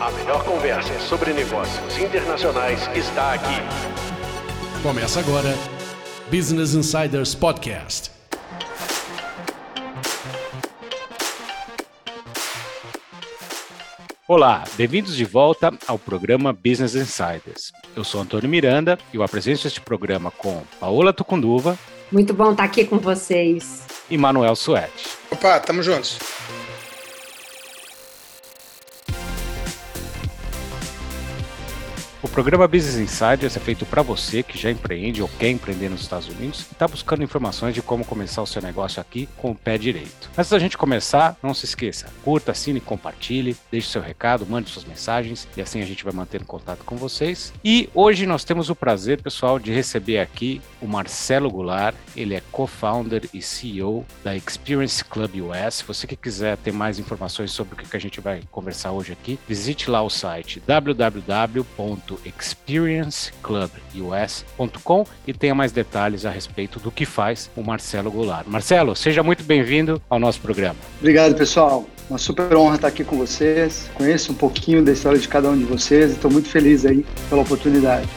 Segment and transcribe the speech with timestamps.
[0.00, 3.54] A melhor conversa sobre negócios internacionais está aqui.
[4.82, 5.50] Começa agora
[6.30, 8.10] Business Insiders Podcast.
[14.26, 17.70] Olá, bem-vindos de volta ao programa Business Insiders.
[17.94, 21.78] Eu sou Antônio Miranda e eu apresento este programa com Paola Tucunduva.
[22.10, 23.84] Muito bom estar aqui com vocês.
[24.08, 25.10] E Manuel Suete.
[25.30, 26.18] Opa, tamo juntos.
[32.22, 36.02] O programa Business Insiders é feito para você que já empreende ou quer empreender nos
[36.02, 39.54] Estados Unidos e está buscando informações de como começar o seu negócio aqui com o
[39.54, 40.30] pé direito.
[40.36, 44.84] Antes da gente começar, não se esqueça, curta, assine, compartilhe, deixe seu recado, mande suas
[44.84, 47.54] mensagens e assim a gente vai mantendo contato com vocês.
[47.64, 51.96] E hoje nós temos o prazer, pessoal, de receber aqui o Marcelo Goulart.
[52.14, 55.80] Ele é co-founder e CEO da Experience Club US.
[55.86, 59.38] Você que quiser ter mais informações sobre o que a gente vai conversar hoje aqui,
[59.48, 67.50] visite lá o site www experienceclubus.com e tenha mais detalhes a respeito do que faz
[67.56, 68.46] o Marcelo Goulart.
[68.46, 70.76] Marcelo, seja muito bem-vindo ao nosso programa.
[70.98, 71.86] Obrigado, pessoal.
[72.08, 73.88] Uma super honra estar aqui com vocês.
[73.94, 77.06] Conheço um pouquinho da história de cada um de vocês e estou muito feliz aí
[77.28, 78.08] pela oportunidade.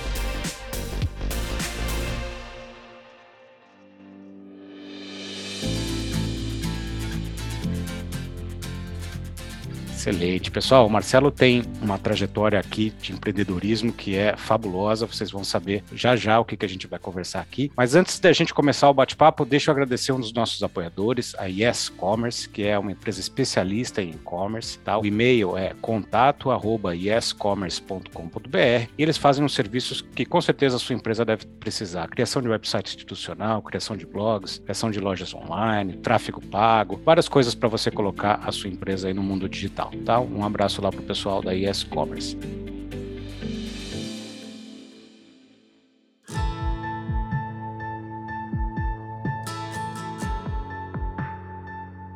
[10.04, 10.52] Excelente.
[10.52, 15.08] Pessoal, o Marcelo tem uma trajetória aqui de empreendedorismo que é fabulosa.
[15.08, 17.72] Vocês vão saber já já o que, que a gente vai conversar aqui.
[17.73, 21.46] Mas antes da gente começar o bate-papo, deixa eu agradecer um dos nossos apoiadores, a
[21.46, 24.78] Yes Commerce, que é uma empresa especialista em e-commerce.
[24.80, 24.98] Tá?
[24.98, 31.24] O e-mail é contato@yescommerce.com.br e eles fazem uns serviços que com certeza a sua empresa
[31.24, 37.00] deve precisar: criação de website institucional, criação de blogs, criação de lojas online, tráfego pago,
[37.06, 39.92] várias coisas para você colocar a sua empresa aí no mundo digital.
[40.05, 40.19] Tá?
[40.19, 42.38] Um abraço lá para o pessoal da ES Commerce.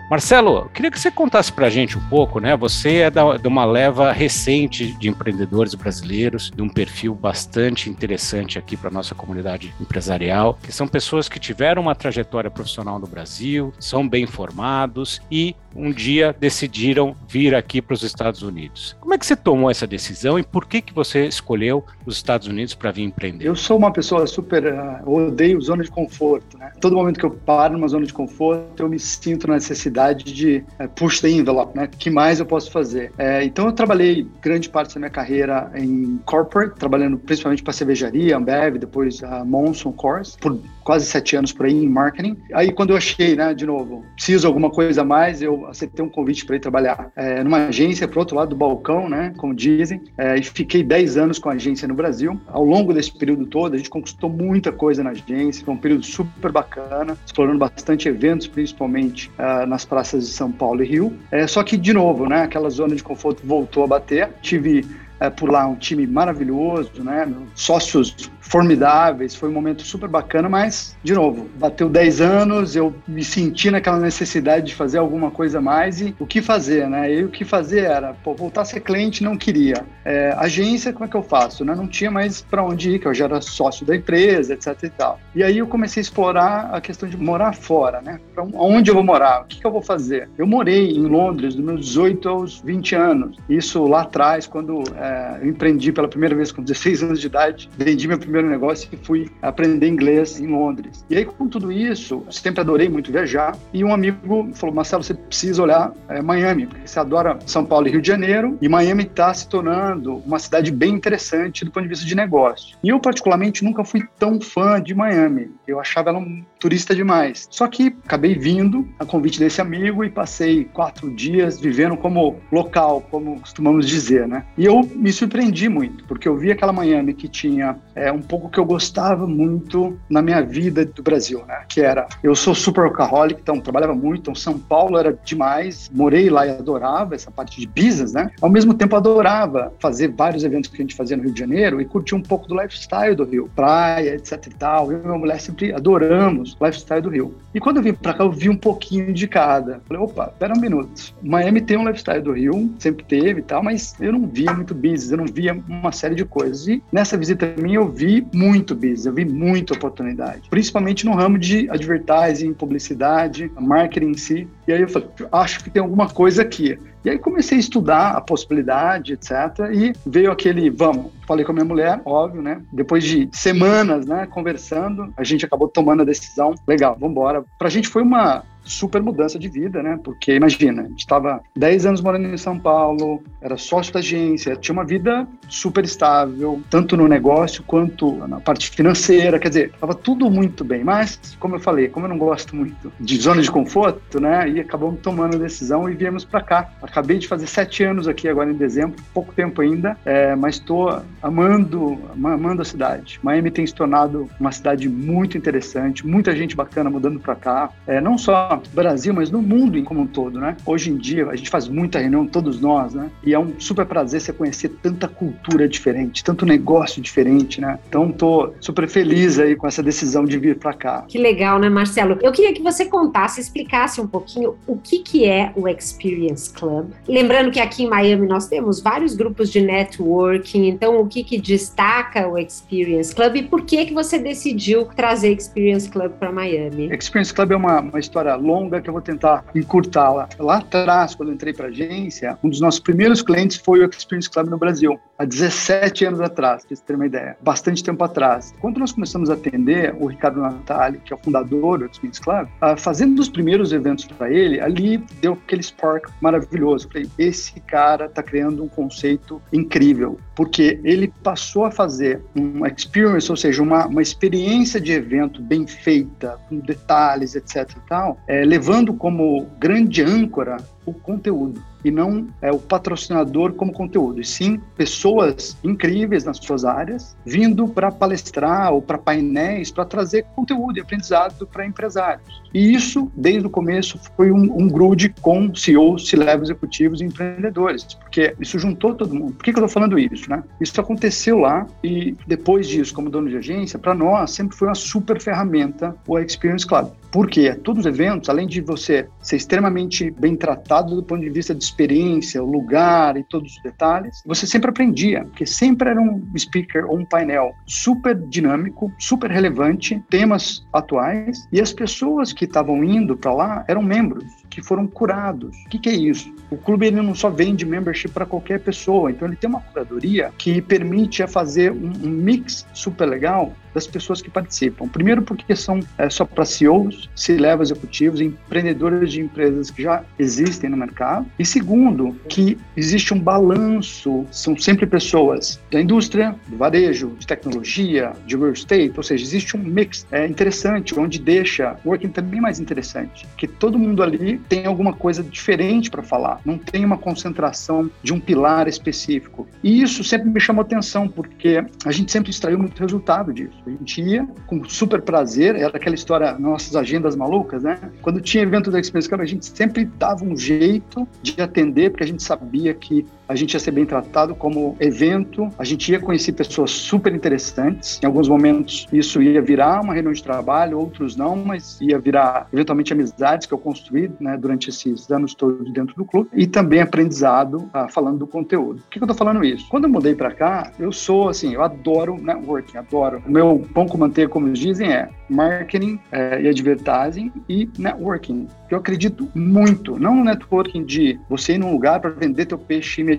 [0.10, 2.56] Marcelo, queria que você contasse para a gente um pouco, né?
[2.56, 8.58] Você é da, de uma leva recente de empreendedores brasileiros, de um perfil bastante interessante
[8.58, 13.74] aqui para nossa comunidade empresarial, que são pessoas que tiveram uma trajetória profissional no Brasil,
[13.82, 18.96] são bem formados e um dia decidiram vir aqui para os Estados Unidos.
[19.00, 22.48] Como é que você tomou essa decisão e por que que você escolheu os Estados
[22.48, 23.46] Unidos para vir empreender?
[23.46, 26.72] Eu sou uma pessoa super, uh, odeio zona de conforto, né?
[26.82, 30.64] Todo momento que eu paro numa zona de conforto, eu me sinto na necessidade de
[30.80, 31.88] uh, push the envelope, né?
[31.88, 33.12] Que mais eu posso fazer?
[33.12, 38.36] Uh, então eu trabalhei grande parte da minha carreira em corporate, trabalhando principalmente para cervejaria,
[38.36, 42.38] Ambev, depois a Monson Course, por quase sete anos por aí em marketing.
[42.54, 46.10] Aí quando eu achei, né, de novo, preciso alguma coisa a mais, eu aceitei um
[46.10, 50.02] convite para ir trabalhar é, numa agência para outro lado do balcão, né, como dizem,
[50.18, 52.40] é, e fiquei 10 anos com a agência no Brasil.
[52.48, 56.04] Ao longo desse período todo, a gente conquistou muita coisa na agência, foi um período
[56.04, 61.14] super bacana, explorando bastante eventos, principalmente uh, nas praças de São Paulo e Rio.
[61.32, 64.30] É, só que, de novo, né, aquela zona de conforto voltou a bater.
[64.42, 64.86] Tive
[65.20, 67.28] é, por lá um time maravilhoso, né?
[67.56, 68.16] Sócios
[68.48, 73.70] formidáveis, foi um momento super bacana, mas, de novo, bateu 10 anos, eu me senti
[73.70, 77.14] naquela necessidade de fazer alguma coisa mais e o que fazer, né?
[77.14, 79.86] E o que fazer era, pô, voltar a ser cliente não queria.
[80.06, 81.66] É, agência, como é que eu faço?
[81.66, 81.76] Né?
[81.76, 84.90] Não tinha mais para onde ir, que eu já era sócio da empresa, etc e
[84.90, 85.20] tal.
[85.36, 88.20] E aí eu comecei a explorar a questão de morar fora, né?
[88.34, 89.42] Pra onde eu vou morar?
[89.42, 90.30] O que, que eu vou fazer?
[90.38, 93.38] Eu morei em Londres dos meus 18 aos 20 anos.
[93.50, 95.07] Isso lá atrás, quando é,
[95.42, 98.88] eu empreendi pela primeira vez com 16 anos de idade, vendi meu primeiro primeiro negócio
[98.92, 101.04] e fui aprender inglês em Londres.
[101.10, 103.58] E aí, com tudo isso, sempre adorei muito viajar.
[103.74, 107.88] E um amigo falou: Marcelo, você precisa olhar é, Miami, porque você adora São Paulo
[107.88, 108.58] e Rio de Janeiro.
[108.62, 112.78] E Miami está se tornando uma cidade bem interessante do ponto de vista de negócio.
[112.84, 115.52] E eu, particularmente, nunca fui tão fã de Miami.
[115.68, 117.48] Eu achava ela um turista demais.
[117.50, 123.02] Só que acabei vindo a convite desse amigo e passei quatro dias vivendo como local,
[123.10, 124.46] como costumamos dizer, né?
[124.58, 128.50] E eu me surpreendi muito, porque eu vi aquela Miami que tinha é, um pouco
[128.50, 131.64] que eu gostava muito na minha vida do Brasil, né?
[131.70, 136.30] Que era, eu sou super workaholic, então trabalhava muito, então São Paulo era demais, morei
[136.30, 138.32] lá e adorava essa parte de business, né?
[138.42, 141.80] Ao mesmo tempo adorava fazer vários eventos que a gente fazia no Rio de Janeiro
[141.80, 144.92] e curtir um pouco do lifestyle do Rio, praia, etc e tal.
[144.92, 147.36] Eu e minha mulher sempre adoramos o lifestyle do Rio.
[147.54, 149.82] E quando eu vim para cá, eu vi um pouquinho de cada.
[149.88, 151.14] Falei, opa, pera um minuto.
[151.22, 154.74] Miami tem um lifestyle do Rio, sempre teve e tal, mas eu não via muito
[154.74, 156.68] business business, eu não via uma série de coisas.
[156.68, 161.38] E nessa visita minha eu vi muito business, eu vi muita oportunidade, principalmente no ramo
[161.38, 164.48] de advertising, publicidade, marketing em si.
[164.68, 166.78] E aí eu falei, acho que tem alguma coisa aqui.
[167.06, 169.32] E aí comecei a estudar a possibilidade, etc.
[169.72, 172.62] E veio aquele, vamos, falei com a minha mulher, óbvio, né?
[172.74, 177.46] Depois de semanas, né, conversando, a gente acabou tomando a decisão, legal, vamos embora.
[177.58, 180.00] Pra gente foi uma super mudança de vida, né?
[180.04, 184.56] Porque imagina, a gente estava 10 anos morando em São Paulo, era sócio da agência,
[184.56, 189.94] tinha uma vida super estável, tanto no negócio quanto na parte financeira, quer dizer, estava
[189.94, 190.84] tudo muito bem.
[190.84, 194.50] Mas, como eu falei, como eu não gosto muito de zona de conforto, né?
[194.50, 196.70] E acabamos tomando a decisão e viemos para cá.
[196.82, 201.02] Acabei de fazer sete anos aqui agora em dezembro, pouco tempo ainda, é, mas estou
[201.22, 203.20] amando, amando a cidade.
[203.24, 208.02] Miami tem se tornado uma cidade muito interessante, muita gente bacana mudando para cá, é,
[208.02, 210.56] não só Brasil, mas no mundo como um todo, né?
[210.66, 213.10] Hoje em dia, a gente faz muita reunião, todos nós, né?
[213.24, 217.80] E é um super prazer você conhecer tanta cultura diferente, tanto negócio diferente, né?
[217.88, 221.06] Então, tô super feliz aí com essa decisão de vir para cá.
[221.08, 222.18] Que legal, né, Marcelo?
[222.22, 226.92] Eu queria que você contasse, explicasse um pouquinho o que, que é o Experience Club.
[227.08, 231.40] Lembrando que aqui em Miami nós temos vários grupos de networking, então o que, que
[231.40, 236.90] destaca o Experience Club e por que, que você decidiu trazer Experience Club para Miami?
[236.94, 240.30] Experience Club é uma, uma história longa que eu vou tentar encurtá-la.
[240.40, 243.90] Lá atrás, quando eu entrei para a agência, um dos nossos primeiros clientes foi o
[243.90, 248.04] Experience Club no Brasil, há 17 anos atrás, para você ter uma ideia, bastante tempo
[248.04, 248.54] atrás.
[248.62, 252.48] Quando nós começamos a atender o Ricardo Natali, que é o fundador do Experience Club,
[252.62, 256.88] uh, fazendo os primeiros eventos para ele, ali deu aquele spark maravilhoso.
[256.88, 262.68] Eu falei, esse cara está criando um conceito incrível, porque ele passou a fazer uma
[262.68, 268.18] experience, ou seja, uma, uma experiência de evento bem feita, com detalhes, etc e tal,
[268.28, 274.26] é, levando como grande âncora o conteúdo e não é o patrocinador como conteúdo, e
[274.26, 280.78] sim pessoas incríveis nas suas áreas vindo para palestrar ou para painéis para trazer conteúdo
[280.78, 282.42] e aprendizado para empresários.
[282.54, 287.84] E isso, desde o começo, foi um, um grude com CEOs, C-level executivos e empreendedores,
[287.84, 289.34] porque isso juntou todo mundo.
[289.34, 290.30] Por que, que eu estou falando isso?
[290.30, 290.44] Né?
[290.60, 294.76] Isso aconteceu lá e depois disso, como dono de agência, para nós sempre foi uma
[294.76, 296.90] super ferramenta o Experience Club.
[297.12, 301.54] Porque todos os eventos, além de você ser extremamente bem tratado do ponto de vista
[301.54, 306.26] de experiência, o lugar e todos os detalhes, você sempre aprendia, porque sempre era um
[306.38, 312.84] speaker ou um painel super dinâmico, super relevante, temas atuais, e as pessoas que estavam
[312.84, 314.26] indo para lá eram membros
[314.58, 315.56] que foram curados.
[315.68, 316.34] O que, que, é isso?
[316.50, 320.32] O clube ele não só vende membership para qualquer pessoa, então ele tem uma curadoria
[320.36, 324.88] que permite fazer um, um mix super legal das pessoas que participam.
[324.88, 330.68] Primeiro, porque são é, só para CEOs, C-level executivos, empreendedores de empresas que já existem
[330.72, 331.28] no mercado.
[331.38, 338.14] E segundo, que existe um balanço, são sempre pessoas da indústria, do varejo, de tecnologia,
[338.26, 342.42] de real estate, ou seja, existe um mix é, interessante, onde deixa o working também
[342.42, 346.98] mais interessante, que todo mundo ali tem alguma coisa diferente para falar, não tem uma
[346.98, 349.48] concentração de um pilar específico.
[349.64, 353.58] E isso sempre me chamou atenção, porque a gente sempre extraiu muito resultado disso.
[353.66, 357.80] A gente ia com super prazer, era aquela história, nossas agendas malucas, né?
[358.02, 362.04] Quando tinha evento da Experience Club, a gente sempre dava um jeito de atender, porque
[362.04, 366.00] a gente sabia que a gente ia ser bem tratado como evento, a gente ia
[366.00, 368.00] conhecer pessoas super interessantes.
[368.02, 372.48] Em alguns momentos isso ia virar uma reunião de trabalho, outros não, mas ia virar
[372.52, 376.82] eventualmente amizades que eu construí né, durante esses anos todos dentro do clube e também
[376.82, 378.82] aprendizado ah, falando do conteúdo.
[378.82, 379.68] Por que, que eu tô falando isso?
[379.70, 383.22] Quando eu mudei para cá, eu sou assim, eu adoro networking, adoro.
[383.26, 388.48] O meu pão com manteiga, como eles dizem, é marketing é, e advertising e networking.
[388.70, 393.02] Eu acredito muito, não no networking de você ir num lugar para vender teu peixe
[393.02, 393.17] imediatamente,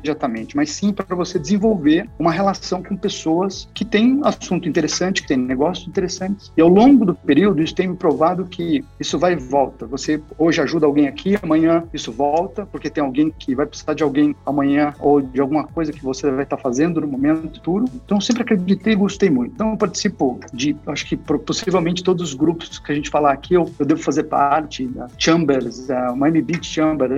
[0.54, 5.36] mas sim para você desenvolver uma relação com pessoas que têm assunto interessante, que têm
[5.36, 6.52] negócios interessantes.
[6.56, 9.86] E ao longo do período, isso tem me provado que isso vai e volta.
[9.86, 14.02] Você hoje ajuda alguém aqui, amanhã isso volta, porque tem alguém que vai precisar de
[14.02, 17.84] alguém amanhã ou de alguma coisa que você vai estar fazendo no momento futuro.
[18.04, 19.52] Então, sempre acreditei e gostei muito.
[19.54, 23.54] Então, eu participo de, acho que possivelmente todos os grupos que a gente falar aqui,
[23.54, 27.08] eu, eu devo fazer parte da Chambers, da Miami Beach Chamber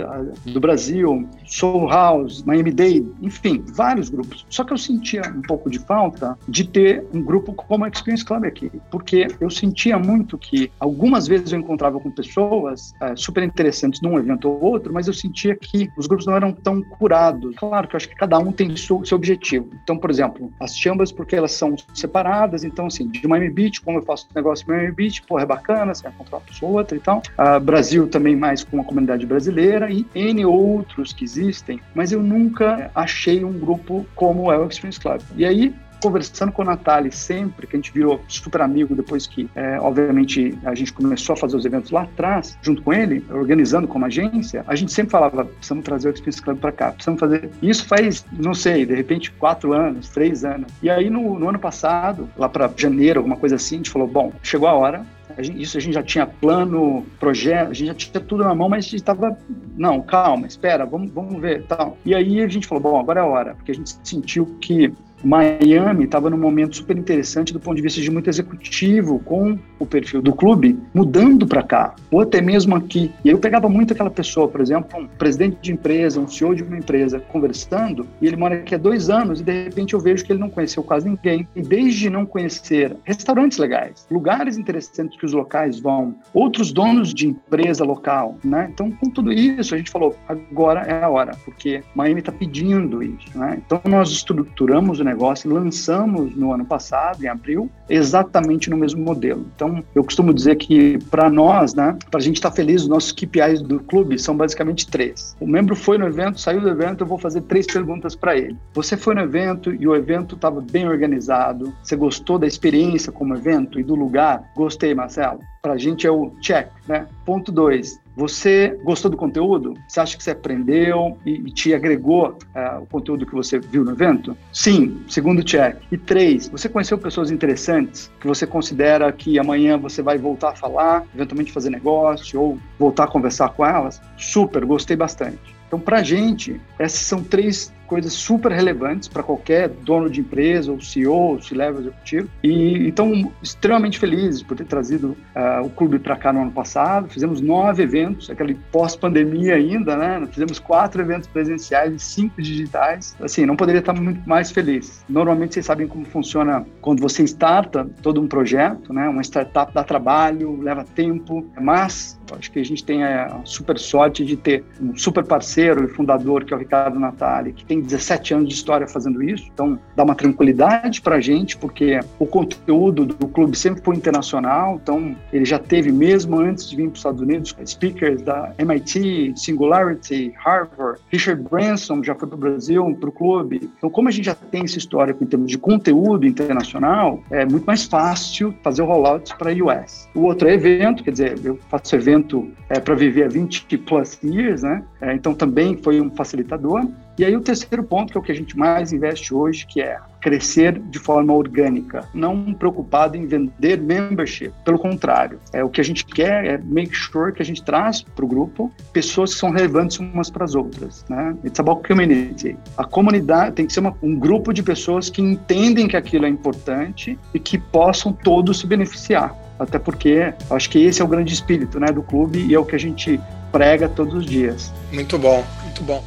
[0.45, 4.47] do Brasil, Soul House, Miami Day, enfim, vários grupos.
[4.49, 8.25] Só que eu sentia um pouco de falta de ter um grupo como a Experience
[8.25, 13.43] Club aqui, porque eu sentia muito que algumas vezes eu encontrava com pessoas é, super
[13.43, 17.55] interessantes num evento ou outro, mas eu sentia que os grupos não eram tão curados.
[17.57, 19.69] Claro que eu acho que cada um tem seu, seu objetivo.
[19.83, 23.99] Então, por exemplo, as chambers, porque elas são separadas, então, assim, de Miami Beach, como
[23.99, 26.97] eu faço negócio em Miami Beach, pô, é bacana, você vai encontrar uma pessoa outra
[26.97, 27.23] e tal.
[27.39, 32.23] Uh, Brasil também mais com a comunidade brasileira e N outros que existem, mas eu
[32.23, 35.21] nunca nunca achei um grupo como é o Experience Club.
[35.37, 39.51] E aí conversando com a Natália sempre, que a gente virou super amigo depois que,
[39.55, 43.87] é, obviamente, a gente começou a fazer os eventos lá atrás, junto com ele, organizando
[43.87, 47.51] como agência, a gente sempre falava, precisamos trazer o Experience Club para cá, precisamos fazer.
[47.61, 50.73] Isso faz, não sei, de repente, quatro anos, três anos.
[50.83, 54.09] E aí, no, no ano passado, lá para janeiro, alguma coisa assim, a gente falou,
[54.09, 55.05] bom, chegou a hora,
[55.41, 58.85] isso a gente já tinha plano, projeto, a gente já tinha tudo na mão, mas
[58.85, 59.37] a gente estava,
[59.77, 61.97] não, calma, espera, vamos, vamos ver, tal.
[62.05, 64.93] E aí a gente falou, bom, agora é a hora, porque a gente sentiu que
[65.23, 69.87] Miami estava num momento super interessante do ponto de vista de muito executivo, com o
[69.87, 73.13] perfil do clube, mudando para cá, ou até mesmo aqui.
[73.25, 76.63] E eu pegava muito aquela pessoa, por exemplo, um presidente de empresa, um CEO de
[76.63, 80.25] uma empresa, conversando, e ele mora aqui há dois anos, e de repente eu vejo
[80.25, 81.47] que ele não conheceu quase ninguém.
[81.55, 87.29] E desde não conhecer restaurantes legais, lugares interessantes que os locais vão, outros donos de
[87.29, 88.71] empresa local, né?
[88.73, 93.03] Então, com tudo isso, a gente falou, agora é a hora, porque Miami está pedindo
[93.03, 93.61] isso, né?
[93.65, 99.47] Então, nós estruturamos o negócio, lançamos no ano passado, em abril, exatamente no mesmo modelo.
[99.55, 102.89] Então, eu costumo dizer que para nós, né, para a gente estar tá feliz, os
[102.89, 105.37] nossos KPIs do clube são basicamente três.
[105.41, 108.57] O membro foi no evento, saiu do evento, eu vou fazer três perguntas para ele.
[108.75, 111.73] Você foi no evento e o evento estava bem organizado?
[111.83, 114.43] Você gostou da experiência como evento e do lugar?
[114.55, 115.41] Gostei, Marcelo.
[115.63, 117.07] Para a gente é o check, né?
[117.25, 119.75] Ponto dois, você gostou do conteúdo?
[119.87, 123.93] Você acha que você aprendeu e, te agregou uh, o conteúdo que você viu no
[123.93, 124.37] evento?
[124.53, 125.77] Sim, segundo check.
[125.93, 130.55] E três, você conheceu pessoas interessantes que você considera que amanhã você vai voltar a
[130.57, 134.03] falar, eventualmente fazer negócio ou voltar a conversar com elas?
[134.17, 135.60] Super, gostei bastante.
[135.71, 140.71] Então, para a gente, essas são três coisas super relevantes para qualquer dono de empresa,
[140.71, 142.29] ou CEO, ou C-level executivo.
[142.41, 147.09] E então, extremamente felizes por ter trazido uh, o clube para cá no ano passado.
[147.09, 150.25] Fizemos nove eventos, aquele pós-pandemia ainda, né?
[150.31, 153.17] Fizemos quatro eventos presenciais e cinco digitais.
[153.21, 155.05] Assim, não poderia estar muito mais feliz.
[155.09, 159.09] Normalmente, vocês sabem como funciona quando você starta todo um projeto, né?
[159.09, 164.25] Uma startup dá trabalho, leva tempo, mas acho que a gente tem a super sorte
[164.25, 168.35] de ter um super parceiro e fundador, que é o Ricardo Natali, que tem 17
[168.35, 173.07] anos de história fazendo isso, então dá uma tranquilidade para a gente, porque o conteúdo
[173.07, 176.99] do clube sempre foi internacional, então ele já teve, mesmo antes de vir para os
[176.99, 183.09] Estados Unidos, speakers da MIT, Singularity, Harvard, Richard Branson já foi para o Brasil, para
[183.09, 183.71] o clube.
[183.77, 187.65] Então, como a gente já tem esse histórico em termos de conteúdo internacional, é muito
[187.65, 190.09] mais fácil fazer o rollout para a US.
[190.15, 192.20] O outro é evento, quer dizer, eu faço evento
[192.69, 194.83] é, para viver há 20 plus years, né?
[195.01, 196.87] É, então também foi um facilitador.
[197.19, 199.81] E aí o terceiro ponto, que é o que a gente mais investe hoje, que
[199.81, 204.53] é crescer de forma orgânica, não preocupado em vender membership.
[204.65, 208.03] Pelo contrário, é o que a gente quer é make sure que a gente traz
[208.03, 211.37] para o grupo pessoas que são relevantes umas para as outras, né?
[211.45, 212.57] It's about community.
[212.77, 216.29] A comunidade tem que ser uma, um grupo de pessoas que entendem que aquilo é
[216.29, 219.35] importante e que possam todos se beneficiar.
[219.61, 222.65] Até porque acho que esse é o grande espírito, né, do clube e é o
[222.65, 223.21] que a gente
[223.53, 224.73] prega todos os dias.
[224.91, 226.03] Muito bom, muito bom.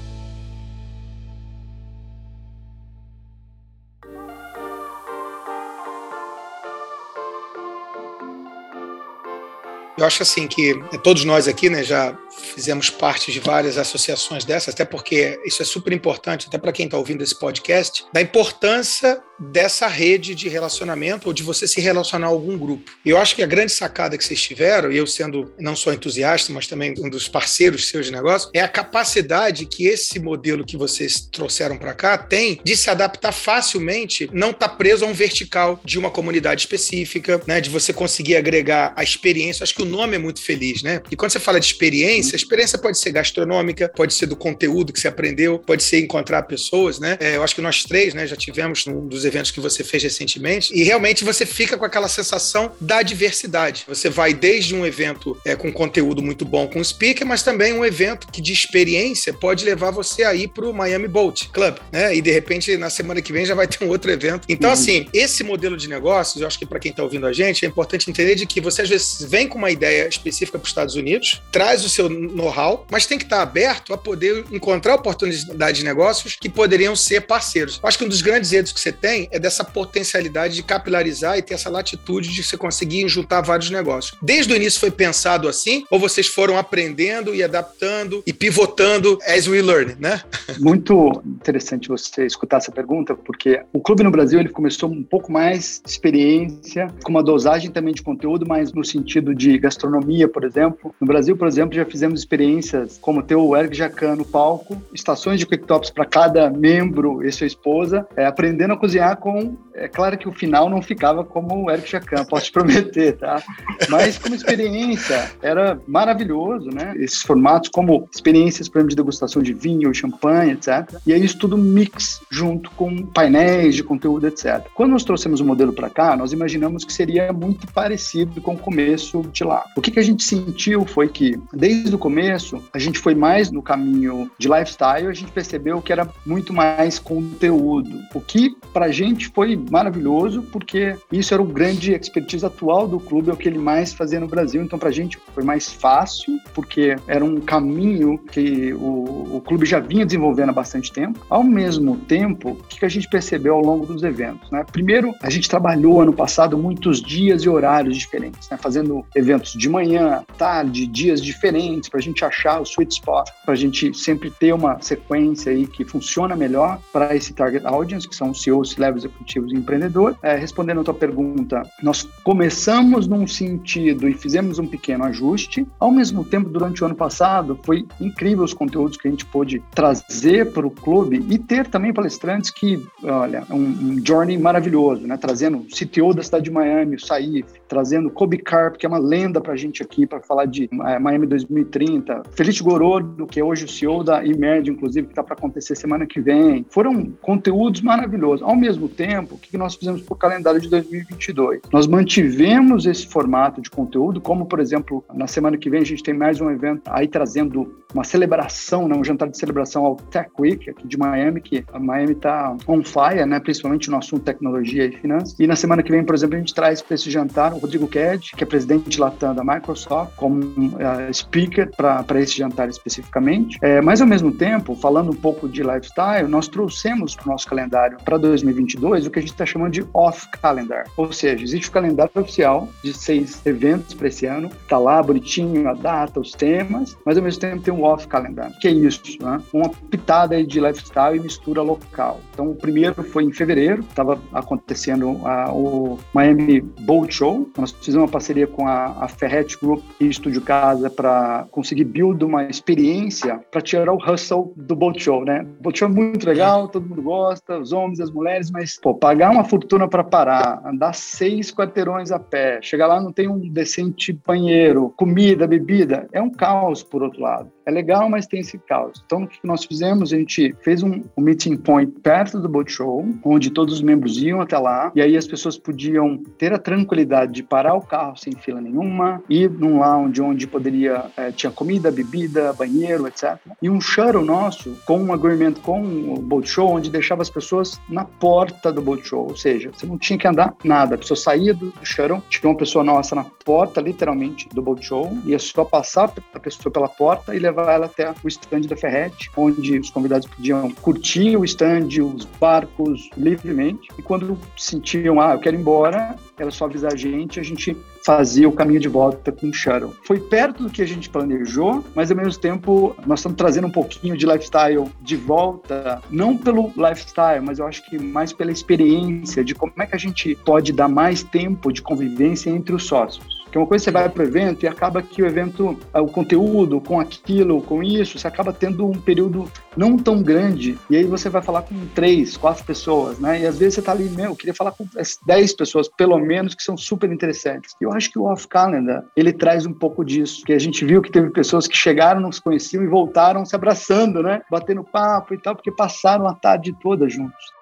[9.95, 14.73] Eu acho assim que todos nós aqui, né, já fizemos parte de várias associações dessas,
[14.73, 19.21] até porque isso é super importante, até para quem está ouvindo esse podcast, da importância
[19.39, 22.91] dessa rede de relacionamento ou de você se relacionar a algum grupo.
[23.05, 26.53] Eu acho que a grande sacada que vocês tiveram, e eu sendo não só entusiasta,
[26.53, 30.77] mas também um dos parceiros seus de negócio, é a capacidade que esse modelo que
[30.77, 35.13] vocês trouxeram para cá tem de se adaptar facilmente, não estar tá preso a um
[35.13, 39.63] vertical de uma comunidade específica, né, de você conseguir agregar a experiência.
[39.63, 41.01] Acho que o nome é muito feliz, né?
[41.11, 44.93] E quando você fala de experiência, a experiência pode ser gastronômica, pode ser do conteúdo
[44.93, 47.17] que você aprendeu, pode ser encontrar pessoas, né?
[47.19, 50.03] É, eu acho que nós três, né, já tivemos um dos eventos que você fez
[50.03, 53.83] recentemente, e realmente você fica com aquela sensação da diversidade.
[53.87, 57.73] Você vai desde um evento é, com conteúdo muito bom com o speaker, mas também
[57.73, 61.77] um evento que de experiência pode levar você a ir para o Miami Boat Club,
[61.91, 62.15] né?
[62.15, 64.45] E de repente na semana que vem já vai ter um outro evento.
[64.47, 64.73] Então, uhum.
[64.73, 67.67] assim, esse modelo de negócios, eu acho que para quem está ouvindo a gente, é
[67.67, 70.95] importante entender de que você às vezes vem com uma ideia específica para os Estados
[70.95, 75.85] Unidos, traz o seu know-how, mas tem que estar aberto a poder encontrar oportunidades de
[75.85, 77.79] negócios que poderiam ser parceiros.
[77.81, 81.37] Eu acho que um dos grandes erros que você tem é dessa potencialidade de capilarizar
[81.37, 84.17] e ter essa latitude de você conseguir juntar vários negócios.
[84.21, 89.47] Desde o início foi pensado assim, ou vocês foram aprendendo e adaptando e pivotando as
[89.47, 90.21] we learn, né?
[90.59, 95.31] Muito interessante você escutar essa pergunta, porque o clube no Brasil ele começou um pouco
[95.31, 100.93] mais experiência, com uma dosagem também de conteúdo, mas no sentido de gastronomia, por exemplo.
[100.99, 105.39] No Brasil, por exemplo, já fizemos experiências como ter o Eric Jacan no palco, estações
[105.39, 109.55] de cooktops para cada membro e sua esposa, é, aprendendo a cozinhar com.
[109.75, 113.41] É claro que o final não ficava como o Eric Jacan, posso te prometer, tá?
[113.89, 116.93] Mas como experiência, era maravilhoso, né?
[116.97, 120.95] Esses formatos, como experiências, por exemplo, de degustação de vinho, champanhe, etc.
[121.05, 124.67] E aí isso tudo mix junto com painéis de conteúdo, etc.
[124.73, 128.57] Quando nós trouxemos o modelo para cá, nós imaginamos que seria muito parecido com o
[128.57, 129.63] começo de lá.
[129.75, 133.51] O que, que a gente sentiu foi que, desde o começo, a gente foi mais
[133.51, 137.99] no caminho de lifestyle, a gente percebeu que era muito mais conteúdo.
[138.13, 142.99] O que, para a gente, foi maravilhoso, porque isso era o grande expertise atual do
[142.99, 144.61] clube, é o que ele mais fazia no Brasil.
[144.61, 149.65] Então, para a gente, foi mais fácil, porque era um caminho que o, o clube
[149.65, 151.25] já vinha desenvolvendo há bastante tempo.
[151.29, 154.49] Ao mesmo tempo, o que a gente percebeu ao longo dos eventos?
[154.51, 154.65] Né?
[154.71, 158.57] Primeiro, a gente trabalhou ano passado muitos dias e horários diferentes, né?
[158.57, 163.53] fazendo eventos de manhã, tarde, dias diferentes, para a gente achar o sweet spot, para
[163.53, 168.15] a gente sempre ter uma sequência aí que funciona melhor para esse target audience, que
[168.15, 170.17] são os CEOs, levels executivos e empreendedor.
[170.21, 175.67] É, respondendo a tua pergunta, nós começamos num sentido e fizemos um pequeno ajuste.
[175.79, 179.61] Ao mesmo tempo, durante o ano passado, foi incrível os conteúdos que a gente pôde
[179.73, 185.17] trazer para o clube e ter também palestrantes que, olha, um, um journey maravilhoso, né?
[185.17, 188.99] Trazendo o CTO da cidade de Miami, o Saif, trazendo Kobe Carp, que é uma
[188.99, 193.43] lenda para a gente aqui, para falar de é, Miami 2030, Feliz Gorodo, que é
[193.43, 196.63] hoje o CEO da Emerge, inclusive, que está para acontecer semana que vem.
[196.69, 198.43] Foram conteúdos maravilhosos.
[198.43, 201.61] Ao mesmo tempo, o que nós fizemos para o calendário de 2022?
[201.71, 206.03] Nós mantivemos esse formato de conteúdo, como, por exemplo, na semana que vem a gente
[206.03, 210.29] tem mais um evento aí trazendo uma celebração, né, um jantar de celebração ao Tech
[210.39, 214.85] Week aqui de Miami, que a Miami está on fire, né, principalmente no assunto tecnologia
[214.85, 215.39] e finanças.
[215.39, 217.87] E na semana que vem, por exemplo, a gente traz para esse jantar o Rodrigo
[217.87, 223.57] Ked, que é presidente latam da Microsoft, como uh, speaker para esse jantar especificamente.
[223.61, 227.47] É, mas, ao mesmo tempo, falando um pouco de lifestyle, nós trouxemos para o nosso
[227.47, 230.85] calendário para 2022 o que a gente está chamando de off-calendar.
[230.97, 235.67] Ou seja, existe o calendário oficial de seis eventos para esse ano, está lá bonitinho
[235.69, 238.51] a data, os temas, mas ao mesmo tempo tem um off-calendar.
[238.59, 239.01] que é isso?
[239.21, 239.41] Né?
[239.53, 242.19] Uma pitada de lifestyle e mistura local.
[242.33, 245.09] Então, o primeiro foi em fevereiro, estava acontecendo
[245.53, 247.42] o Miami Boat Show.
[247.57, 252.23] Nós fizemos uma parceria com a, a Ferret Group e Estúdio Casa para conseguir build
[252.23, 255.45] uma experiência para tirar o hustle do Boat Show, né?
[255.59, 258.93] O Boat Show é muito legal, todo mundo gosta, os homens, as mulheres, mas, pô,
[258.93, 263.39] pagar uma fortuna para parar, andar seis quarteirões a pé, chegar lá não tem um
[263.49, 267.51] decente banheiro, comida, bebida, é um caos, por outro lado.
[267.65, 269.01] É legal, mas tem esse caos.
[269.05, 270.11] Então, o que nós fizemos?
[270.11, 274.21] A gente fez um, um meeting point perto do boat show, onde todos os membros
[274.21, 278.15] iam até lá, e aí as pessoas podiam ter a tranquilidade de parar o carro
[278.17, 283.37] sem fila nenhuma, ir num lounge onde poderia, é, tinha comida, bebida, banheiro, etc.
[283.61, 287.79] E um shuttle nosso, com um agreement com o boat show, onde deixava as pessoas
[287.89, 291.17] na porta do boat show, ou seja, você não tinha que andar nada, a pessoa
[291.17, 295.39] saía do, do shuttle, tinha uma pessoa nossa na porta, literalmente, do boat show, ia
[295.39, 299.29] só passar a pessoa pela porta e levar levar ela até o stand da Ferret,
[299.37, 303.87] onde os convidados podiam curtir o stand, os barcos livremente.
[303.97, 307.77] E quando sentiam, ah, eu quero ir embora, era só avisar a gente, a gente
[308.03, 309.93] fazia o caminho de volta com o shuttle.
[310.03, 313.71] Foi perto do que a gente planejou, mas ao mesmo tempo nós estamos trazendo um
[313.71, 319.43] pouquinho de lifestyle de volta, não pelo lifestyle, mas eu acho que mais pela experiência
[319.43, 323.42] de como é que a gente pode dar mais tempo de convivência entre os sócios.
[323.53, 326.07] Que uma coisa você vai para o evento e acaba que o evento, ah, o
[326.07, 331.03] conteúdo com aquilo, com isso, você acaba tendo um período não tão grande e aí
[331.03, 333.41] você vai falar com três, quatro pessoas, né?
[333.41, 334.87] E às vezes você está ali, meu, eu queria falar com
[335.27, 337.75] dez pessoas, pelo menos, que são super interessantes.
[337.79, 341.11] Eu acho que o off-calendar, ele traz um pouco disso, que a gente viu que
[341.11, 344.41] teve pessoas que chegaram, não se conheciam e voltaram se abraçando, né?
[344.49, 347.53] Batendo papo e tal, porque passaram a tarde toda juntos.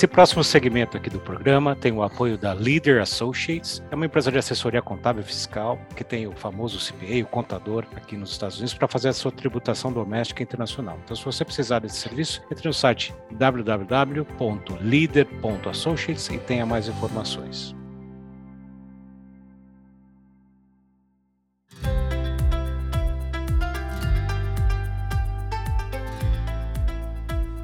[0.00, 4.32] Esse próximo segmento aqui do programa tem o apoio da Leader Associates, é uma empresa
[4.32, 8.56] de assessoria contábil e fiscal que tem o famoso CPA, o contador aqui nos Estados
[8.56, 10.98] Unidos, para fazer a sua tributação doméstica e internacional.
[11.04, 17.78] Então, se você precisar desse serviço, entre no site www.leader.associates e tenha mais informações.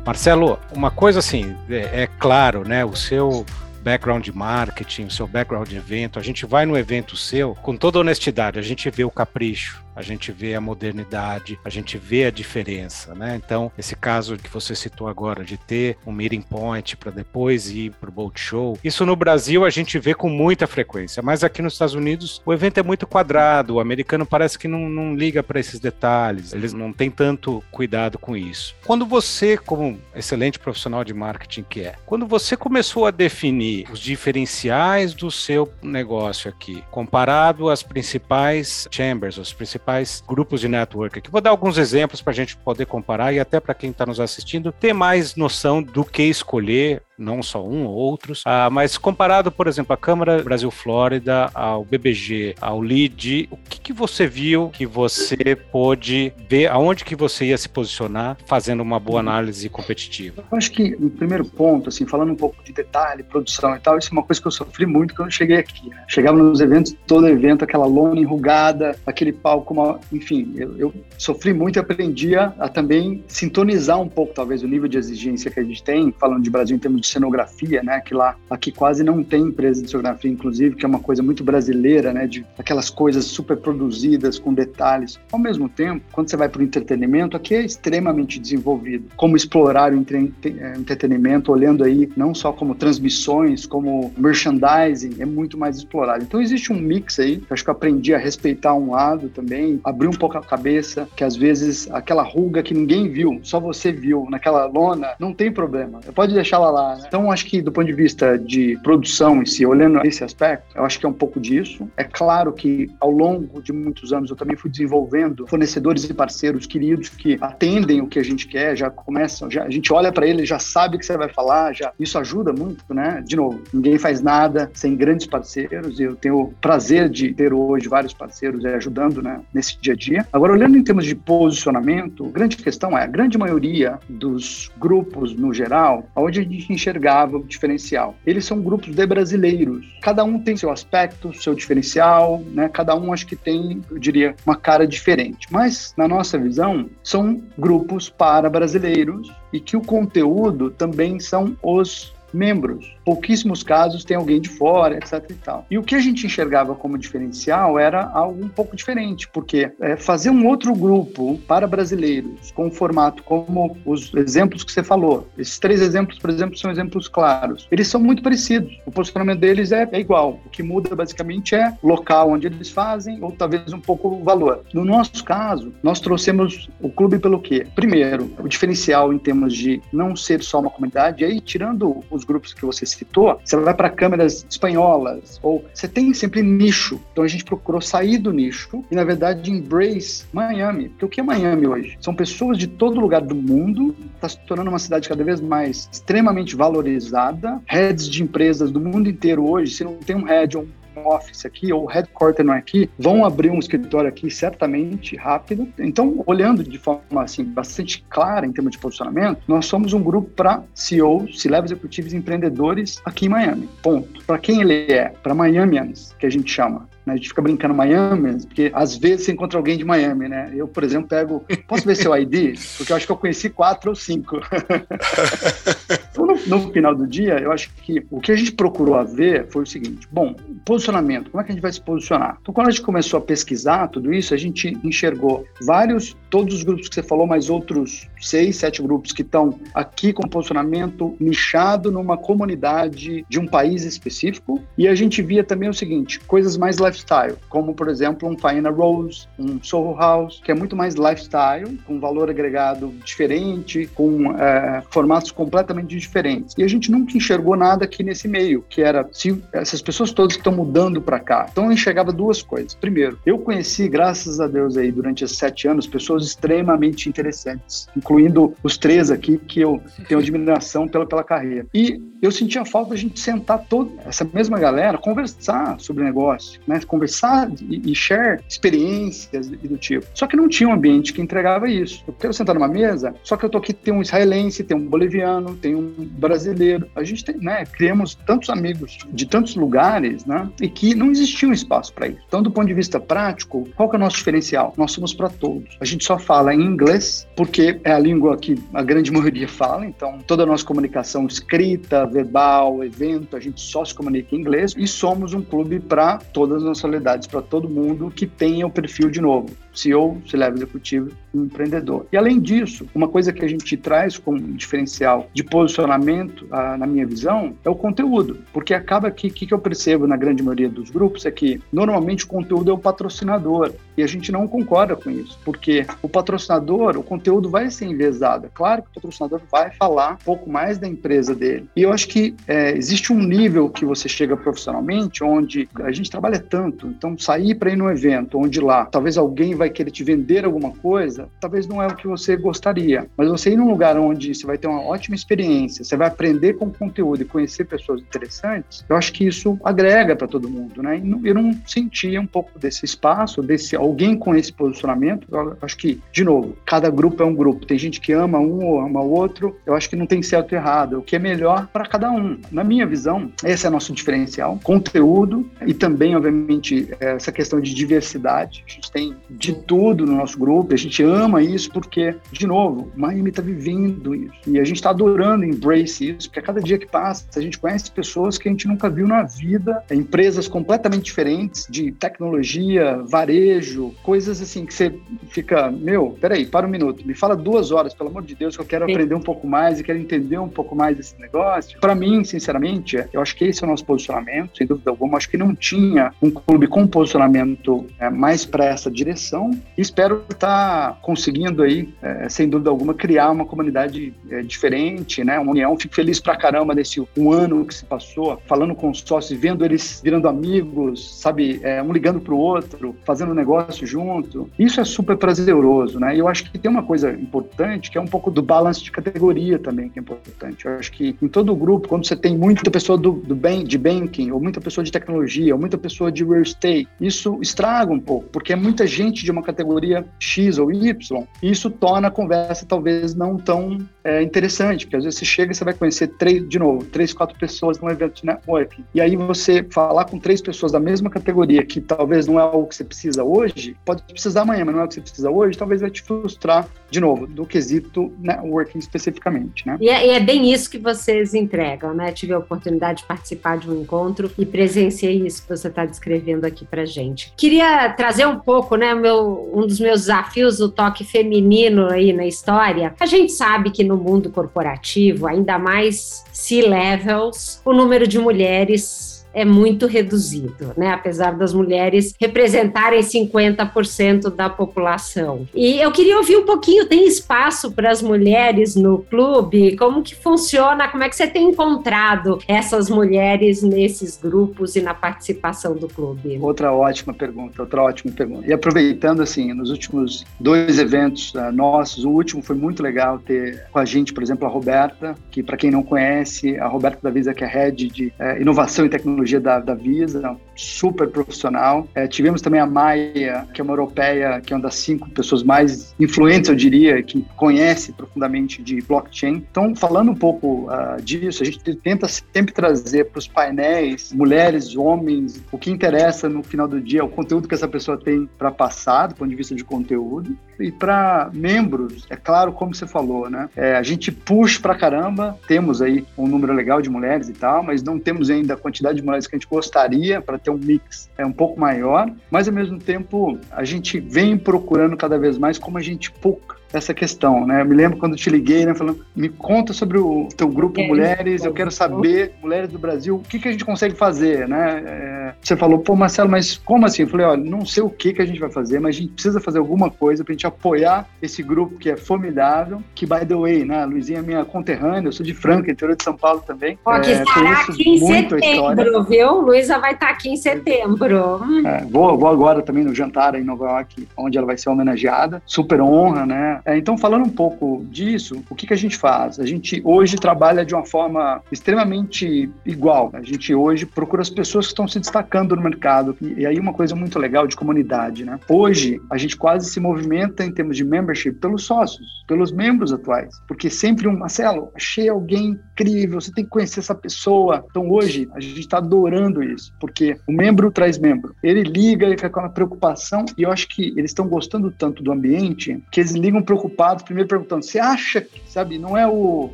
[0.06, 2.84] Marcelo, uma coisa assim, é, é claro, né?
[2.84, 3.44] O seu
[3.82, 7.76] background de marketing, o seu background de evento, a gente vai no evento seu com
[7.76, 12.26] toda honestidade, a gente vê o capricho, a gente vê a modernidade, a gente vê
[12.26, 13.34] a diferença, né?
[13.34, 17.92] Então, esse caso que você citou agora de ter um meeting point para depois ir
[17.92, 21.62] para o boat show, isso no Brasil a gente vê com muita frequência, mas aqui
[21.62, 25.42] nos Estados Unidos o evento é muito quadrado, o americano parece que não, não liga
[25.42, 28.74] para esses detalhes, eles não têm tanto cuidado com isso.
[28.84, 33.98] Quando você, como excelente profissional de marketing que é, quando você começou a definir os
[33.98, 41.18] diferenciais do seu negócio aqui, comparado às principais chambers, os principais principais grupos de network
[41.18, 41.30] aqui.
[41.30, 44.18] Vou dar alguns exemplos para a gente poder comparar e até para quem está nos
[44.18, 49.50] assistindo ter mais noção do que escolher não só um ou outros, ah, mas comparado,
[49.50, 54.86] por exemplo, a Câmara Brasil-Flórida, ao BBG, ao LID, o que, que você viu que
[54.86, 60.44] você pôde ver aonde que você ia se posicionar fazendo uma boa análise competitiva?
[60.50, 63.98] Eu acho que, no primeiro ponto, assim, falando um pouco de detalhe, produção e tal,
[63.98, 65.88] isso é uma coisa que eu sofri muito quando eu cheguei aqui.
[65.88, 66.04] Né?
[66.08, 70.00] Chegava nos eventos, todo evento, aquela lona enrugada, aquele palco, uma...
[70.12, 74.68] enfim, eu, eu sofri muito e aprendi a, a também sintonizar um pouco, talvez, o
[74.68, 77.82] nível de exigência que a gente tem, falando de Brasil em termos de de cenografia,
[77.82, 78.00] né?
[78.00, 81.42] Que lá aqui quase não tem empresa de cenografia, inclusive, que é uma coisa muito
[81.44, 82.26] brasileira, né?
[82.26, 85.18] De aquelas coisas super produzidas com detalhes.
[85.32, 89.06] Ao mesmo tempo, quando você vai para o entretenimento, aqui é extremamente desenvolvido.
[89.16, 95.26] Como explorar o entre é, entretenimento, olhando aí não só como transmissões, como merchandising, é
[95.26, 96.22] muito mais explorado.
[96.22, 97.42] Então existe um mix aí.
[97.50, 101.24] Acho que eu aprendi a respeitar um lado também, abrir um pouco a cabeça, que
[101.24, 106.00] às vezes aquela ruga que ninguém viu, só você viu naquela lona, não tem problema.
[106.14, 109.66] Pode deixar ela lá, Então, acho que do ponto de vista de produção em si,
[109.66, 111.88] olhando esse aspecto, eu acho que é um pouco disso.
[111.96, 116.66] É claro que ao longo de muitos anos eu também fui desenvolvendo fornecedores e parceiros
[116.66, 120.26] queridos que atendem o que a gente quer, já começam, já, a gente olha para
[120.26, 123.22] ele, já sabe o que você vai falar, já isso ajuda muito, né?
[123.26, 127.52] De novo, ninguém faz nada sem grandes parceiros e eu tenho o prazer de ter
[127.52, 130.26] hoje vários parceiros ajudando, né, nesse dia a dia.
[130.32, 135.52] Agora, olhando em termos de posicionamento, grande questão é a grande maioria dos grupos no
[135.52, 138.14] geral, onde a gente enxergava o diferencial.
[138.24, 139.84] Eles são grupos de brasileiros.
[140.00, 142.68] Cada um tem seu aspecto, seu diferencial, né?
[142.68, 145.48] Cada um acho que tem, eu diria, uma cara diferente.
[145.50, 152.15] Mas, na nossa visão, são grupos para brasileiros e que o conteúdo também são os
[152.32, 152.94] membros.
[153.04, 155.66] Pouquíssimos casos tem alguém de fora, etc e tal.
[155.70, 159.96] E o que a gente enxergava como diferencial era algo um pouco diferente, porque é,
[159.96, 165.28] fazer um outro grupo para brasileiros com um formato como os exemplos que você falou,
[165.36, 167.66] esses três exemplos, por exemplo, são exemplos claros.
[167.70, 168.78] Eles são muito parecidos.
[168.86, 170.40] O posicionamento deles é, é igual.
[170.44, 174.24] O que muda basicamente é o local onde eles fazem ou talvez um pouco o
[174.24, 174.64] valor.
[174.72, 177.66] No nosso caso, nós trouxemos o clube pelo quê?
[177.74, 182.52] Primeiro, o diferencial em termos de não ser só uma comunidade, aí tirando os grupos
[182.52, 187.00] que você citou, você vai para câmeras espanholas, ou você tem sempre nicho.
[187.12, 190.88] Então a gente procurou sair do nicho e, na verdade, embrace Miami.
[190.88, 191.96] Porque o que é Miami hoje?
[192.00, 195.88] São pessoas de todo lugar do mundo, está se tornando uma cidade cada vez mais
[195.92, 197.60] extremamente valorizada.
[197.66, 200.68] Heads de empresas do mundo inteiro hoje, se não tem um head ou um
[201.04, 205.68] office aqui, ou headquarter é aqui, vão abrir um escritório aqui certamente rápido.
[205.78, 210.30] Então, olhando de forma assim bastante clara em termos de posicionamento, nós somos um grupo
[210.30, 213.68] para CEOs, C-level executivos empreendedores aqui em Miami.
[213.82, 214.24] Ponto.
[214.24, 215.08] Para quem ele é?
[215.22, 216.88] Para Miamians, que a gente chama.
[217.06, 217.12] Né?
[217.12, 220.50] A gente fica brincando Miami, porque às vezes você encontra alguém de Miami, né?
[220.52, 221.44] Eu, por exemplo, pego.
[221.68, 222.58] Posso ver seu ID?
[222.76, 224.40] Porque eu acho que eu conheci quatro ou cinco.
[226.10, 229.04] então, no, no, final do dia, eu acho que o que a gente procurou a
[229.04, 232.38] ver foi o seguinte: bom, posicionamento, como é que a gente vai se posicionar?
[232.42, 236.64] Então, quando a gente começou a pesquisar tudo isso, a gente enxergou vários, todos os
[236.64, 241.92] grupos que você falou, mais outros seis, sete grupos que estão aqui com posicionamento nichado
[241.92, 244.60] numa comunidade de um país específico.
[244.76, 248.36] E a gente via também o seguinte: coisas mais life lifestyle, como por exemplo um
[248.38, 254.32] Faina Rose, um Soho House, que é muito mais lifestyle, com valor agregado diferente, com
[254.32, 256.54] é, formatos completamente diferentes.
[256.56, 260.36] E a gente nunca enxergou nada aqui nesse meio, que era se essas pessoas todas
[260.36, 261.46] estão mudando para cá.
[261.50, 262.74] Então eu enxergava duas coisas.
[262.74, 268.54] Primeiro, eu conheci, graças a Deus aí, durante esses sete anos, pessoas extremamente interessantes, incluindo
[268.62, 271.66] os três aqui que eu tenho admiração pela, pela carreira.
[271.74, 276.80] E eu sentia falta a gente sentar toda essa mesma galera, conversar sobre negócio, né?
[276.86, 280.06] Conversar e, e share experiências e do tipo.
[280.14, 282.02] Só que não tinha um ambiente que entregava isso.
[282.06, 284.86] Eu quero sentar numa mesa, só que eu tô aqui, tem um israelense, tem um
[284.86, 286.88] boliviano, tem um brasileiro.
[286.94, 291.48] A gente tem, né, criamos tantos amigos de tantos lugares, né, e que não existia
[291.48, 292.20] um espaço para isso.
[292.26, 294.72] Então, do ponto de vista prático, qual que é o nosso diferencial?
[294.76, 295.76] Nós somos para todos.
[295.80, 299.86] A gente só fala em inglês, porque é a língua que a grande maioria fala,
[299.86, 304.74] então toda a nossa comunicação escrita, verbal, evento, a gente só se comunica em inglês
[304.76, 309.10] e somos um clube para todas as nacionalidades, para todo mundo que tenha o perfil
[309.10, 312.06] de novo CEO, C-Level executivo e empreendedor.
[312.12, 316.86] E além disso, uma coisa que a gente traz como diferencial de posicionamento, ah, na
[316.86, 318.38] minha visão, é o conteúdo.
[318.52, 321.60] Porque acaba que o que, que eu percebo na grande maioria dos grupos é que
[321.72, 323.72] normalmente o conteúdo é o patrocinador.
[323.96, 328.46] E a gente não concorda com isso, porque o patrocinador, o conteúdo vai ser envezado.
[328.46, 331.66] É claro que o patrocinador vai falar um pouco mais da empresa dele.
[331.74, 336.10] E eu acho que é, existe um nível que você chega profissionalmente onde a gente
[336.10, 336.88] trabalha tanto.
[336.88, 340.44] Então, sair para ir num evento onde lá talvez alguém vai vai querer te vender
[340.44, 343.06] alguma coisa, talvez não é o que você gostaria.
[343.16, 346.54] Mas você ir num lugar onde você vai ter uma ótima experiência, você vai aprender
[346.54, 351.02] com conteúdo e conhecer pessoas interessantes, eu acho que isso agrega para todo mundo, né?
[351.24, 355.26] Eu não sentia um pouco desse espaço, desse alguém com esse posicionamento.
[355.30, 357.66] Eu acho que, de novo, cada grupo é um grupo.
[357.66, 359.56] Tem gente que ama um ou ama o outro.
[359.66, 360.98] Eu acho que não tem certo e errado.
[360.98, 362.38] O que é melhor para cada um.
[362.50, 364.58] Na minha visão, esse é nosso diferencial.
[364.62, 368.64] Conteúdo e também, obviamente, essa questão de diversidade.
[368.66, 372.90] A gente tem de tudo no nosso grupo, a gente ama isso porque, de novo,
[372.94, 374.34] Miami está vivendo isso.
[374.46, 377.58] E a gente está adorando embrace isso, porque a cada dia que passa, a gente
[377.58, 383.94] conhece pessoas que a gente nunca viu na vida, empresas completamente diferentes de tecnologia, varejo,
[384.02, 384.94] coisas assim que você
[385.28, 388.62] fica, meu, peraí, para um minuto, me fala duas horas, pelo amor de Deus, que
[388.62, 388.92] eu quero Sim.
[388.92, 391.78] aprender um pouco mais e quero entender um pouco mais desse negócio.
[391.80, 395.16] Para mim, sinceramente, eu acho que esse é o nosso posicionamento, sem dúvida alguma.
[395.16, 400.24] Acho que não tinha um clube com posicionamento é, mais para essa direção então, espero
[400.30, 405.38] estar tá conseguindo aí, é, sem dúvida alguma, criar uma comunidade é, diferente, né?
[405.38, 405.78] Uma união.
[405.78, 409.64] Fico feliz pra caramba nesse um ano que se passou, falando com os sócios, vendo
[409.64, 411.60] eles virando amigos, sabe?
[411.62, 414.50] É, um ligando pro outro, fazendo negócio junto.
[414.58, 416.16] Isso é super prazeroso, né?
[416.16, 418.90] E eu acho que tem uma coisa importante, que é um pouco do balance de
[418.90, 420.66] categoria também, que é importante.
[420.66, 423.78] Eu acho que em todo grupo, quando você tem muita pessoa do, do bem, de
[423.78, 428.00] banking, ou muita pessoa de tecnologia, ou muita pessoa de real estate, isso estraga um
[428.00, 432.66] pouco, porque é muita gente de uma categoria X ou Y, isso torna a conversa
[432.66, 436.48] talvez não tão é, interessante, porque às vezes você chega e você vai conhecer três,
[436.48, 440.40] de novo, três, quatro pessoas num evento de networking, e aí você falar com três
[440.40, 444.42] pessoas da mesma categoria, que talvez não é o que você precisa hoje, pode precisar
[444.42, 447.26] amanhã, mas não é o que você precisa hoje, talvez vai te frustrar, de novo,
[447.26, 449.76] do quesito networking especificamente, né?
[449.80, 452.12] E é, e é bem isso que vocês entregam, né?
[452.12, 456.44] Tive a oportunidade de participar de um encontro e presenciei isso que você está descrevendo
[456.44, 457.32] aqui pra gente.
[457.36, 459.15] Queria trazer um pouco, né, meu
[459.52, 462.94] um dos meus desafios, o toque feminino aí na história.
[462.98, 469.44] A gente sabe que no mundo corporativo, ainda mais C-levels, o número de mulheres é
[469.44, 470.88] muito reduzido, né?
[470.88, 475.46] Apesar das mulheres representarem 50% da população.
[475.54, 479.76] E eu queria ouvir um pouquinho, tem espaço para as mulheres no clube?
[479.76, 480.88] Como que funciona?
[480.88, 486.38] Como é que você tem encontrado essas mulheres nesses grupos e na participação do clube?
[486.40, 488.48] Outra ótima pergunta, outra ótima pergunta.
[488.48, 493.66] E aproveitando, assim, nos últimos dois eventos uh, nossos, o último foi muito legal ter
[493.70, 497.10] com a gente, por exemplo, a Roberta, que para quem não conhece, a Roberta da
[497.10, 501.86] Visa, que é head de uh, inovação e tecnologia tecnologia da, da Visa, super profissional.
[501.94, 505.42] É, tivemos também a Maia, que é uma europeia, que é uma das cinco pessoas
[505.42, 509.44] mais influentes, eu diria, que conhece profundamente de blockchain.
[509.50, 514.76] Então, falando um pouco uh, disso, a gente tenta sempre trazer para os painéis mulheres,
[514.76, 518.50] homens, o que interessa no final do dia, o conteúdo que essa pessoa tem para
[518.50, 520.36] passar, do ponto de vista de conteúdo.
[520.58, 523.48] E para membros, é claro, como você falou, né?
[523.54, 527.62] É, a gente puxa para caramba, temos aí um número legal de mulheres e tal,
[527.62, 530.58] mas não temos ainda a quantidade de mulheres que a gente gostaria para ter um
[530.58, 535.38] mix é um pouco maior, mas ao mesmo tempo a gente vem procurando cada vez
[535.38, 537.62] mais como a gente pouca essa questão, né?
[537.62, 540.86] Eu me lembro quando te liguei, né, falando, me conta sobre o teu grupo é,
[540.86, 544.82] Mulheres, eu quero saber, Mulheres do Brasil, o que, que a gente consegue fazer, né?
[544.86, 547.02] É, você falou, pô, Marcelo, mas como assim?
[547.02, 549.12] Eu falei, olha, não sei o que, que a gente vai fazer, mas a gente
[549.12, 553.24] precisa fazer alguma coisa para a gente apoiar esse grupo que é formidável, que, by
[553.26, 556.16] the way, né, a Luizinha é minha conterrânea, eu sou de Franca, interior de São
[556.16, 556.78] Paulo também.
[556.84, 559.40] Ó, que é, estará aqui em setembro, viu?
[559.40, 561.40] Luísa vai estar aqui em setembro.
[561.64, 565.42] É, vou, vou agora também no jantar em Nova York, onde ela vai ser homenageada,
[565.46, 566.55] super honra, né?
[566.64, 569.38] É, então, falando um pouco disso, o que, que a gente faz?
[569.40, 573.10] A gente hoje trabalha de uma forma extremamente igual.
[573.12, 576.16] A gente hoje procura as pessoas que estão se destacando no mercado.
[576.20, 578.38] E, e aí uma coisa muito legal de comunidade, né?
[578.48, 583.34] Hoje, a gente quase se movimenta em termos de membership pelos sócios, pelos membros atuais.
[583.46, 587.64] Porque sempre um, Marcelo, achei alguém incrível, você tem que conhecer essa pessoa.
[587.70, 591.34] Então, hoje, a gente está adorando isso, porque o membro traz membro.
[591.42, 595.02] Ele liga e fica com uma preocupação, e eu acho que eles estão gostando tanto
[595.02, 599.50] do ambiente que eles ligam preocupados, primeiro perguntando: você acha que, sabe, não é o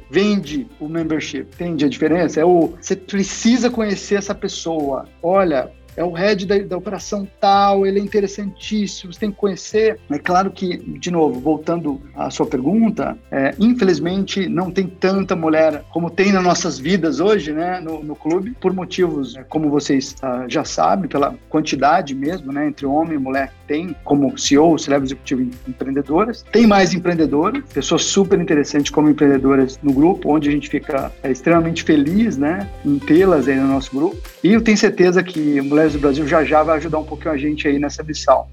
[0.11, 2.41] vende o membership, entende a diferença?
[2.41, 5.07] É o você precisa conhecer essa pessoa.
[5.23, 9.99] Olha, é o head da, da, operação tal, ele é interessantíssimo, você tem que conhecer.
[10.11, 15.85] É claro que, de novo, voltando à sua pergunta, é, infelizmente não tem tanta mulher
[15.91, 20.17] como tem nas nossas vidas hoje, né, no, no clube, por motivos, né, como vocês
[20.23, 25.07] uh, já sabem, pela quantidade mesmo, né, entre homem e mulher tem, como CEO, C-Level
[25.07, 26.45] Executivo empreendedoras.
[26.53, 31.31] Tem mais empreendedoras, pessoas super interessantes como empreendedoras no grupo, onde a gente fica é,
[31.31, 34.17] extremamente feliz, né, em tê-las aí no nosso grupo.
[34.45, 37.33] E eu tenho certeza que mulher Mulheres do Brasil já já vai ajudar um pouquinho
[37.33, 38.47] a gente aí nessa missão.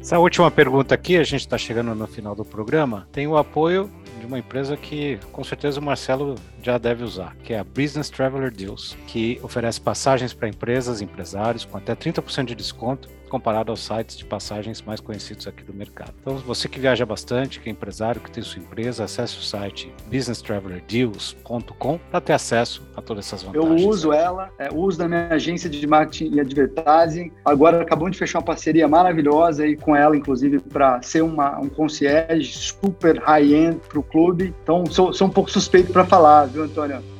[0.00, 3.90] Essa última pergunta aqui, a gente está chegando no final do programa, tem o apoio
[4.24, 8.08] de uma empresa que com certeza o Marcelo já deve usar, que é a Business
[8.08, 13.84] Traveler Deals, que oferece passagens para empresas empresários com até 30% de desconto comparado aos
[13.84, 16.14] sites de passagens mais conhecidos aqui do mercado.
[16.20, 19.92] Então, você que viaja bastante, que é empresário, que tem sua empresa, acesse o site
[20.06, 23.82] businesstravelerdeals.com para ter acesso a todas essas vantagens.
[23.82, 27.32] Eu uso ela, é, uso da minha agência de marketing e advertising.
[27.44, 31.68] Agora acabamos de fechar uma parceria maravilhosa aí com ela, inclusive, para ser uma, um
[31.68, 34.54] concierge super high-end para o clube.
[34.62, 37.13] Então, sou, sou um pouco suspeito para falar, viu, Antônio?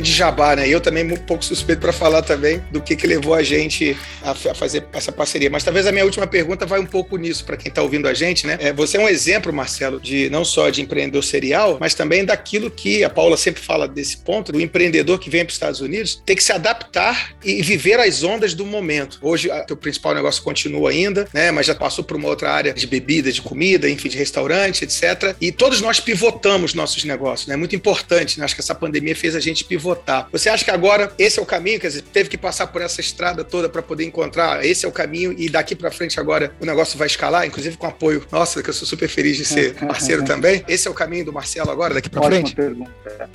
[0.00, 0.68] De jabá, né?
[0.68, 4.30] Eu também um pouco suspeito para falar também do que, que levou a gente a,
[4.30, 5.50] a, fazer essa parceria.
[5.50, 8.14] Mas talvez a minha última pergunta vai um pouco nisso para quem está ouvindo a
[8.14, 8.58] gente, né?
[8.60, 12.70] É, você é um exemplo, Marcelo, de não só de empreendedor serial, mas também daquilo
[12.70, 16.22] que a Paula sempre fala desse ponto, do empreendedor que vem para os Estados Unidos
[16.24, 19.18] tem que se adaptar e viver as ondas do momento.
[19.22, 21.50] Hoje, o principal negócio continua ainda, né?
[21.50, 25.34] Mas já passou por uma outra área de bebida, de comida, enfim, de restaurante, etc.
[25.40, 27.56] E todos nós pivotamos nossos negócios, né?
[27.56, 28.44] Muito importante, né?
[28.44, 30.28] Acho que essa pandemia fez a gente pivotar votar.
[30.30, 31.80] Você acha que agora esse é o caminho?
[31.80, 34.92] Quer dizer, teve que passar por essa estrada toda para poder encontrar esse é o
[34.92, 38.24] caminho e daqui para frente agora o negócio vai escalar, inclusive com apoio.
[38.30, 40.64] Nossa, que eu sou super feliz de ser parceiro também.
[40.68, 42.54] Esse é o caminho do Marcelo agora, daqui para frente?
[42.54, 42.90] pergunta.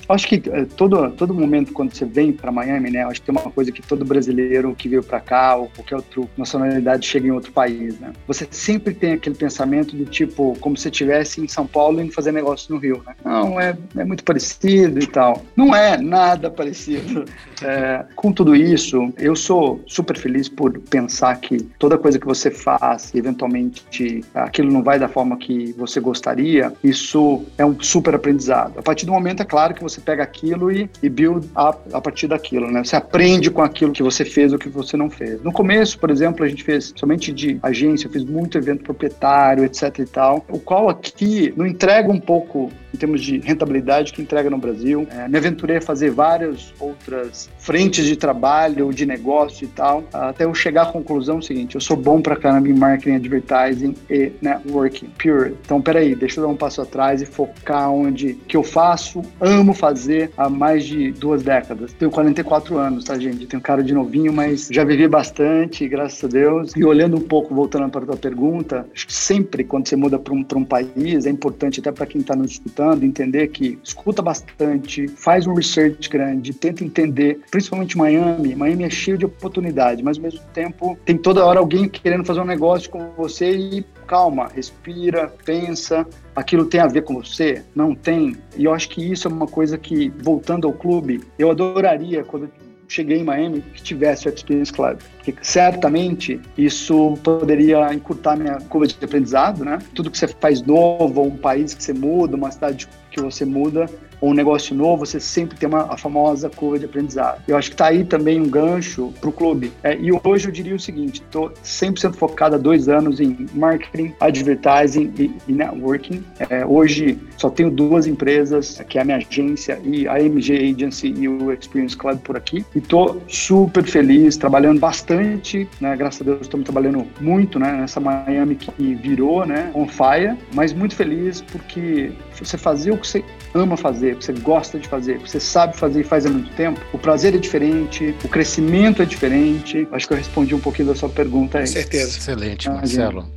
[0.08, 3.36] Acho que eh, todo, todo momento quando você vem para Miami, né, acho que tem
[3.36, 7.32] uma coisa que todo brasileiro que veio para cá ou qualquer outra nacionalidade chega em
[7.32, 8.14] outro país, né?
[8.28, 12.32] Você sempre tem aquele pensamento do tipo, como se estivesse em São Paulo e fazer
[12.32, 13.16] negócio no Rio, né?
[13.24, 15.44] Não, é, é muito parecido e tal.
[15.56, 17.26] Não é nada nada parecido.
[17.62, 22.52] É, com tudo isso, eu sou super feliz por pensar que toda coisa que você
[22.52, 28.78] faz, eventualmente aquilo não vai da forma que você gostaria, isso é um super aprendizado.
[28.78, 32.02] A partir do momento, é claro que você pega aquilo e, e build up a
[32.02, 32.84] partir daquilo, né?
[32.84, 35.42] Você aprende com aquilo que você fez ou que você não fez.
[35.42, 39.64] No começo, por exemplo, a gente fez somente de agência, eu fiz muito evento proprietário,
[39.64, 44.22] etc e tal, o qual aqui não entrega um pouco em termos de rentabilidade que
[44.22, 45.06] entrega no Brasil.
[45.12, 50.46] É, me aventurei a fazer várias outras frentes de trabalho, de negócio e tal, até
[50.46, 55.08] eu chegar à conclusão seguinte: eu sou bom para caramba em marketing, advertising e networking,
[55.18, 55.56] pure.
[55.66, 59.74] Então, peraí, deixa eu dar um passo atrás e focar onde que eu faço, amo
[59.74, 61.92] fazer há mais de duas décadas.
[61.94, 63.46] Tenho 44 anos, tá, gente?
[63.46, 66.74] Tenho cara de novinho, mas já vivi bastante, graças a Deus.
[66.76, 70.18] E olhando um pouco, voltando para a tua pergunta, acho que sempre quando você muda
[70.18, 74.22] para um, um país, é importante até para quem está nos escutando entender que escuta
[74.22, 78.56] bastante, faz um research grande, tenta entender, principalmente Miami.
[78.56, 82.42] Miami é cheio de oportunidade, mas ao mesmo tempo tem toda hora alguém querendo fazer
[82.42, 87.64] um negócio com você e calma, respira, pensa, aquilo tem a ver com você?
[87.74, 88.38] Não tem.
[88.56, 92.50] E eu acho que isso é uma coisa que, voltando ao clube, eu adoraria quando
[92.88, 98.88] cheguei em Miami que tivesse o Experience Club, porque certamente isso poderia encurtar minha curva
[98.88, 99.80] de aprendizado, né?
[99.94, 103.90] Tudo que você faz novo, um país que você muda, uma cidade que você muda,
[104.22, 107.42] ou um negócio novo, você sempre tem uma, a famosa curva de aprendizado.
[107.48, 109.72] Eu acho que está aí também um gancho para o clube.
[109.84, 114.14] É, e hoje eu diria o seguinte: estou 100% focado há dois anos em marketing,
[114.20, 116.24] advertising e, e networking.
[116.50, 121.14] É, hoje só tenho duas empresas, que é a minha agência e a MG Agency
[121.18, 122.66] e o Experience Club por aqui.
[122.76, 125.96] E estou super feliz, trabalhando bastante, né?
[125.96, 127.72] Graças a Deus estamos trabalhando muito, né?
[127.74, 129.72] Nessa Miami que virou, né?
[129.74, 132.12] On fire, mas muito feliz porque
[132.44, 135.30] você fazer o que você ama fazer, o que você gosta de fazer, o que
[135.30, 139.06] você sabe fazer e faz há muito tempo, o prazer é diferente, o crescimento é
[139.06, 139.88] diferente.
[139.92, 141.66] Acho que eu respondi um pouquinho da sua pergunta aí.
[141.66, 142.18] Com certeza.
[142.18, 143.28] Excelente, Marcelo.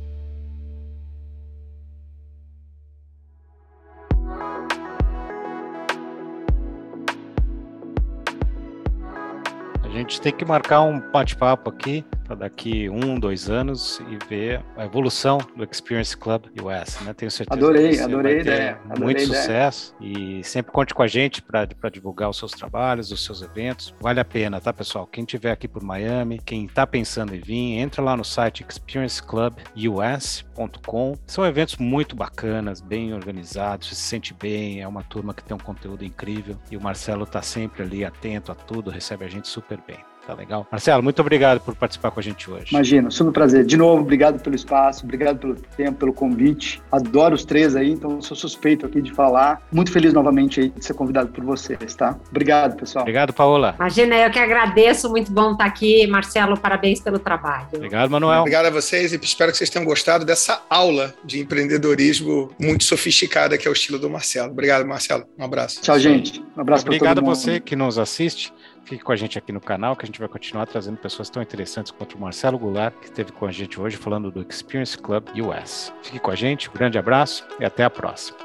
[9.83, 14.63] A gente tem que marcar um bate-papo aqui para daqui um, dois anos e ver
[14.77, 17.11] a evolução do Experience Club US, né?
[17.11, 19.41] Tenho certeza Adorei, que você adorei vai ter ideia, adorei muito ideia.
[19.41, 23.95] sucesso e sempre conte com a gente para divulgar os seus trabalhos, os seus eventos.
[23.99, 25.07] Vale a pena, tá, pessoal?
[25.07, 31.15] Quem tiver aqui por Miami, quem está pensando em vir, entra lá no site experienceclubus.com.
[31.25, 35.59] São eventos muito bacanas, bem organizados, se sente bem, é uma turma que tem um
[35.59, 39.79] conteúdo incrível e o Marcelo tá sempre ali atento a tudo, recebe a gente super
[39.87, 39.97] bem.
[40.29, 40.67] Tá legal?
[40.71, 42.67] Marcelo, muito obrigado por participar com a gente hoje.
[42.69, 43.65] Imagina, super prazer.
[43.65, 46.79] De novo, obrigado pelo espaço, obrigado pelo tempo, pelo convite.
[46.91, 49.59] Adoro os três aí, então sou suspeito aqui de falar.
[49.71, 52.15] Muito feliz novamente aí de ser convidado por vocês, tá?
[52.29, 53.01] Obrigado, pessoal.
[53.01, 53.73] Obrigado, Paola.
[53.79, 56.05] Imagina, eu que agradeço, muito bom estar aqui.
[56.05, 57.69] Marcelo, parabéns pelo trabalho.
[57.73, 58.41] Obrigado, Manuel.
[58.41, 63.57] Obrigado a vocês e espero que vocês tenham gostado dessa aula de empreendedorismo muito sofisticada
[63.57, 64.51] que é o estilo do Marcelo.
[64.51, 65.25] Obrigado, Marcelo.
[65.39, 65.81] Um abraço.
[65.81, 66.39] Tchau, gente.
[66.55, 68.53] Um abraço para todo Obrigado a você que nos assiste.
[68.83, 71.43] Fique com a gente aqui no canal, que a gente vai continuar trazendo pessoas tão
[71.43, 75.27] interessantes quanto o Marcelo Goulart, que esteve com a gente hoje falando do Experience Club
[75.41, 75.93] US.
[76.01, 78.37] Fique com a gente, um grande abraço e até a próxima.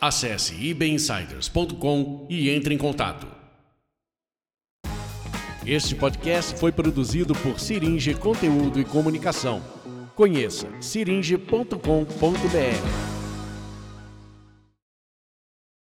[0.00, 3.26] Acesse ibinsiders.com e entre em contato.
[5.66, 9.62] Este podcast foi produzido por Siringe Conteúdo e Comunicação.
[10.14, 13.19] Conheça siringe.com.br.